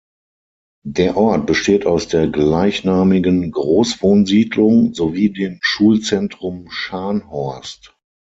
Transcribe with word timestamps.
Der 0.87 1.15
Ort 1.15 1.45
besteht 1.45 1.85
aus 1.85 2.07
der 2.07 2.25
gleichnamigen 2.27 3.51
Großwohnsiedlung 3.51 4.95
sowie 4.95 5.31
dem 5.31 5.59
Schulzentrum 5.61 6.71
Scharnhorst. 6.71 7.95